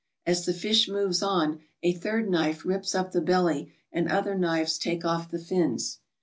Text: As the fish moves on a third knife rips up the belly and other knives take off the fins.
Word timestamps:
As 0.25 0.45
the 0.47 0.53
fish 0.55 0.89
moves 0.89 1.21
on 1.21 1.59
a 1.83 1.93
third 1.93 2.27
knife 2.27 2.65
rips 2.65 2.95
up 2.95 3.11
the 3.11 3.21
belly 3.21 3.71
and 3.93 4.09
other 4.09 4.33
knives 4.35 4.79
take 4.79 5.05
off 5.05 5.29
the 5.29 5.37
fins. 5.37 5.99